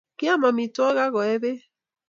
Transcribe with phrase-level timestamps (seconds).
[0.17, 1.59] Kiam amitwogik ak koe bek